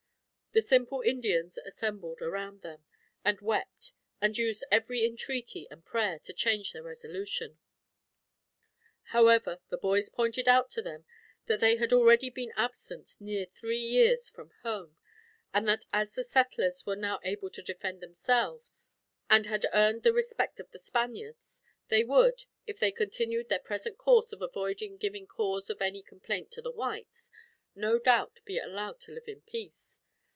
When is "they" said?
11.61-11.77, 21.87-22.03, 22.77-22.91